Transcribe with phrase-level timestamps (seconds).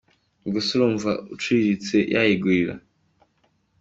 [0.45, 2.73] Ubwo se urumva umuntu uciriritse yayigurira